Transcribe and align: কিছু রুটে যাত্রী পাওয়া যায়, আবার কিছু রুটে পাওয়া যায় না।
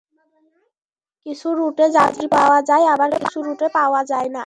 কিছু 1.25 1.47
রুটে 1.53 1.85
যাত্রী 1.89 2.25
পাওয়া 2.27 2.59
যায়, 2.61 2.85
আবার 2.93 3.09
কিছু 3.19 3.37
রুটে 3.41 3.67
পাওয়া 3.73 4.01
যায় 4.03 4.29
না। 4.29 4.39